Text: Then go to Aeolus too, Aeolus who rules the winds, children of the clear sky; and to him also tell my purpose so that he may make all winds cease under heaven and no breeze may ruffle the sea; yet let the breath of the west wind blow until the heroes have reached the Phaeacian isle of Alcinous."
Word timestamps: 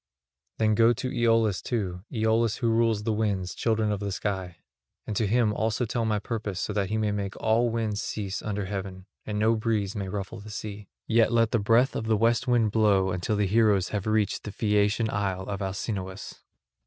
Then 0.57 0.73
go 0.73 0.93
to 0.93 1.11
Aeolus 1.15 1.61
too, 1.61 2.01
Aeolus 2.11 2.55
who 2.57 2.71
rules 2.71 3.03
the 3.03 3.13
winds, 3.13 3.53
children 3.53 3.91
of 3.91 3.99
the 3.99 4.05
clear 4.05 4.11
sky; 4.13 4.57
and 5.05 5.15
to 5.15 5.27
him 5.27 5.53
also 5.53 5.85
tell 5.85 6.05
my 6.05 6.17
purpose 6.17 6.59
so 6.59 6.73
that 6.73 6.89
he 6.89 6.97
may 6.97 7.11
make 7.11 7.37
all 7.37 7.69
winds 7.69 8.01
cease 8.01 8.41
under 8.41 8.65
heaven 8.65 9.05
and 9.27 9.37
no 9.37 9.53
breeze 9.55 9.95
may 9.95 10.09
ruffle 10.09 10.39
the 10.39 10.49
sea; 10.49 10.87
yet 11.05 11.31
let 11.31 11.51
the 11.51 11.59
breath 11.59 11.95
of 11.95 12.05
the 12.07 12.17
west 12.17 12.47
wind 12.47 12.71
blow 12.71 13.11
until 13.11 13.35
the 13.35 13.45
heroes 13.45 13.89
have 13.89 14.07
reached 14.07 14.41
the 14.43 14.51
Phaeacian 14.51 15.07
isle 15.11 15.43
of 15.43 15.61
Alcinous." 15.61 16.41